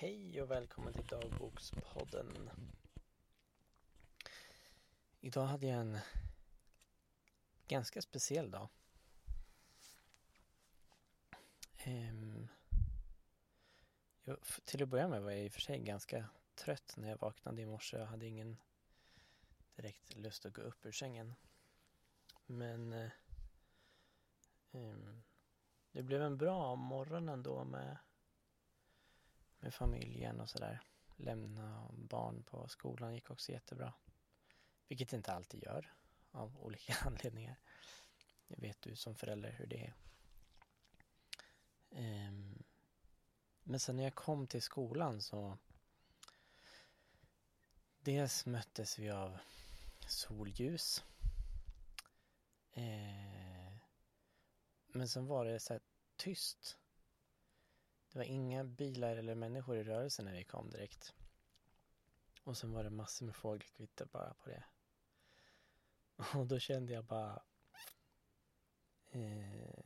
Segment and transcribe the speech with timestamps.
[0.00, 2.50] Hej och välkommen till dagbokspodden.
[5.20, 5.98] Idag hade jag en
[7.68, 8.68] ganska speciell dag.
[11.86, 12.48] Um,
[14.24, 17.20] jag, till att börja med var jag i och för sig ganska trött när jag
[17.20, 17.98] vaknade i morse.
[17.98, 18.56] Jag hade ingen
[19.76, 21.34] direkt lust att gå upp ur sängen.
[22.46, 23.10] Men
[24.70, 25.22] um,
[25.92, 27.96] det blev en bra morgon ändå med
[29.68, 30.80] med familjen och sådär.
[31.16, 33.94] Lämna barn på skolan gick också jättebra.
[34.88, 35.92] Vilket det inte alltid gör
[36.30, 37.56] av olika anledningar.
[38.46, 39.94] Det vet du som förälder hur det är.
[42.28, 42.64] Um,
[43.62, 45.58] men sen när jag kom till skolan så
[47.98, 49.38] dels möttes vi av
[50.06, 51.04] solljus.
[52.72, 53.76] Eh,
[54.86, 55.82] men sen var det så här
[56.16, 56.78] tyst
[58.12, 61.14] det var inga bilar eller människor i rörelse när vi kom direkt.
[62.44, 64.64] Och sen var det massor med fågelkvitter bara på det.
[66.38, 67.42] Och då kände jag bara...
[69.10, 69.84] Eh,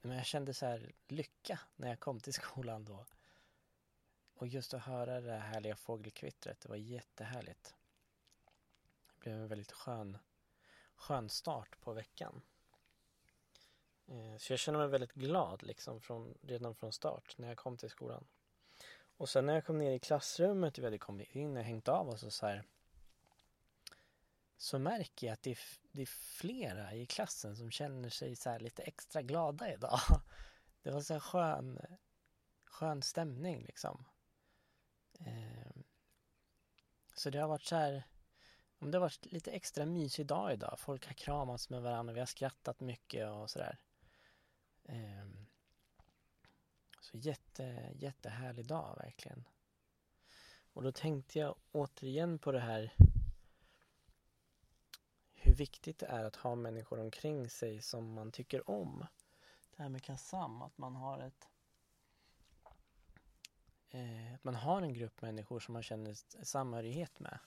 [0.00, 3.06] men jag kände så här lycka när jag kom till skolan då.
[4.34, 7.74] Och just att höra det här härliga fågelkvittret, det var jättehärligt.
[9.06, 10.18] Det blev en väldigt skön,
[10.96, 12.42] skön start på veckan.
[14.06, 17.76] Eh, så jag känner mig väldigt glad liksom från, redan från start när jag kom
[17.76, 18.26] till skolan.
[19.16, 22.08] Och sen när jag kom ner i klassrummet, vi hade kommit in och hängt av
[22.08, 22.64] oss och så här.
[24.56, 25.58] Så märker jag att det är,
[25.92, 30.00] det är flera i klassen som känner sig så lite extra glada idag.
[30.82, 31.80] Det var så här skön,
[32.64, 34.04] skön stämning liksom.
[35.20, 35.82] Eh,
[37.14, 38.04] så det har varit så här,
[38.78, 40.78] om det har varit lite extra mysig dag idag.
[40.78, 43.78] Folk har kramats med varandra, vi har skrattat mycket och sådär.
[44.84, 45.46] Ehm,
[47.00, 49.48] så jätte, jättehärlig dag verkligen.
[50.72, 52.92] Och då tänkte jag återigen på det här
[55.34, 59.06] hur viktigt det är att ha människor omkring sig som man tycker om.
[59.70, 61.48] Det här med KASAM, att man har ett
[63.90, 66.14] eh, att man har en grupp människor som man känner
[66.44, 67.38] samhörighet med.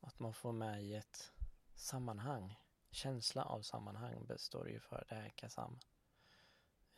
[0.00, 1.32] Att man får med i ett
[1.74, 2.58] sammanhang.
[2.90, 5.78] Känsla av sammanhang består ju för det här KASAM.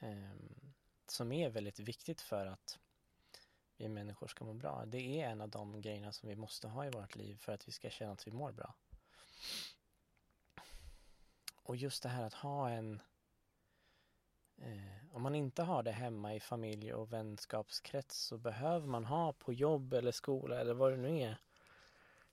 [0.02, 0.72] Ehm,
[1.06, 2.78] som är väldigt viktigt för att
[3.76, 4.84] vi människor ska må bra.
[4.86, 7.68] Det är en av de grejerna som vi måste ha i vårt liv för att
[7.68, 8.74] vi ska känna att vi mår bra.
[11.56, 13.02] Och just det här att ha en
[14.56, 19.32] eh, om man inte har det hemma i familj och vänskapskrets så behöver man ha
[19.32, 21.38] på jobb eller skola eller vad det nu är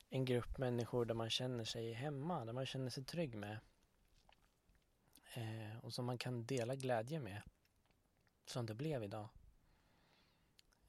[0.09, 3.59] en grupp människor där man känner sig hemma, där man känner sig trygg med
[5.34, 7.41] eh, och som man kan dela glädje med
[8.50, 9.30] som det blev idag.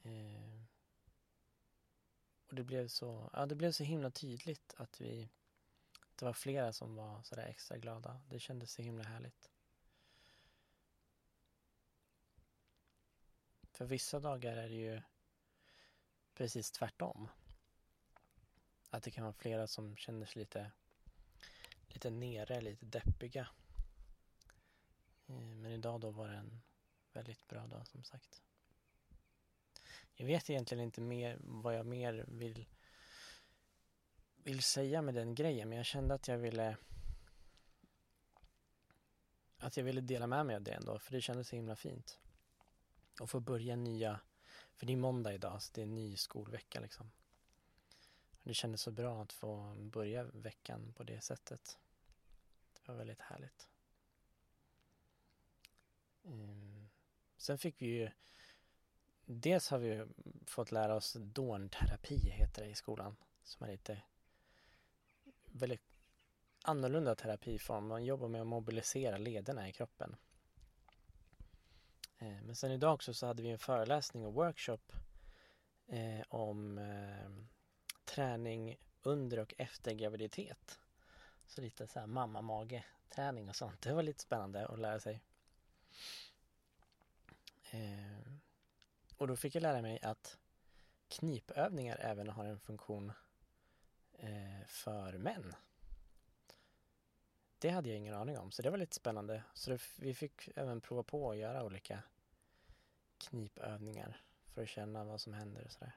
[0.03, 0.62] Eh,
[2.47, 5.28] och det blev så, ja det blev så himla tydligt att vi,
[6.15, 8.21] det var flera som var sådär extra glada.
[8.28, 9.50] Det kändes så himla härligt.
[13.72, 15.03] För vissa dagar är det ju
[16.34, 17.28] precis tvärtom.
[18.91, 20.71] Att det kan vara flera som känner sig lite,
[21.88, 23.48] lite nere, lite deppiga.
[25.27, 26.62] Eh, men idag då var det en
[27.12, 28.43] väldigt bra dag som sagt.
[30.15, 32.66] Jag vet egentligen inte mer vad jag mer vill
[34.37, 36.76] vill säga med den grejen men jag kände att jag ville
[39.59, 42.19] att jag ville dela med mig av det ändå för det kändes så himla fint.
[43.21, 44.21] Och få börja nya,
[44.77, 47.10] för det är måndag idag så det är en ny skolvecka liksom.
[48.42, 51.78] Det kändes så bra att få börja veckan på det sättet.
[52.72, 53.69] Det var väldigt härligt.
[56.25, 56.69] Mm.
[57.41, 58.11] Sen fick vi ju
[59.25, 60.06] Dels har vi
[60.47, 64.03] fått lära oss dånterapi heter det i skolan som är lite
[65.45, 65.83] väldigt
[66.62, 67.87] annorlunda terapiform.
[67.87, 70.17] Man jobbar med att mobilisera lederna i kroppen.
[72.19, 74.93] Eh, men sen idag också så hade vi en föreläsning och workshop
[75.86, 77.31] eh, om eh,
[78.04, 80.78] träning under och efter graviditet.
[81.47, 82.84] Så lite så här mamma-mage
[83.15, 83.83] träning och sånt.
[83.83, 85.21] Det var lite spännande att lära sig.
[87.71, 88.33] Eh,
[89.17, 90.39] och då fick jag lära mig att
[91.09, 93.13] knipövningar även har en funktion
[94.13, 95.55] eh, för män.
[97.59, 99.45] Det hade jag ingen aning om, så det var lite spännande.
[99.55, 102.03] Så det, vi fick även prova på att göra olika
[103.19, 105.97] knipövningar för att känna vad som händer och sådär.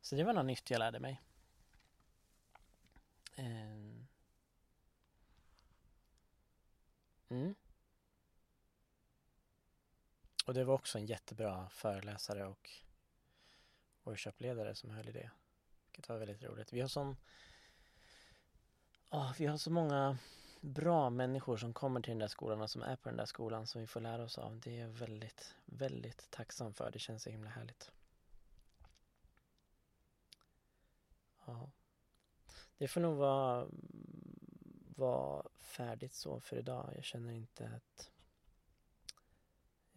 [0.00, 1.20] Så det var något nytt jag lärde mig.
[3.34, 3.72] Eh,
[7.28, 7.54] mm.
[10.48, 12.70] Och det var också en jättebra föreläsare och
[14.02, 15.30] workshopledare som höll i det.
[15.86, 16.72] Vilket var väldigt roligt.
[16.72, 17.16] Vi har sån...
[19.10, 20.18] Oh, vi har så många
[20.60, 23.66] bra människor som kommer till den där skolan och som är på den där skolan
[23.66, 24.60] som vi får lära oss av.
[24.60, 26.90] Det är jag väldigt, väldigt tacksam för.
[26.90, 27.92] Det känns så himla härligt.
[31.46, 31.70] Ja.
[32.78, 33.68] Det får nog vara,
[34.96, 36.92] vara färdigt så för idag.
[36.94, 38.10] Jag känner inte att...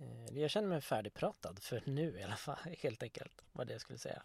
[0.01, 3.41] Eh, jag känner mig färdigpratad för nu i alla fall, helt enkelt.
[3.51, 4.23] Vad det jag skulle säga.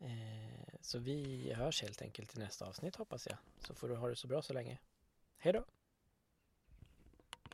[0.00, 3.38] Eh, så vi hörs helt enkelt i nästa avsnitt hoppas jag.
[3.58, 4.78] Så får du ha det så bra så länge.
[5.38, 5.64] Hej då!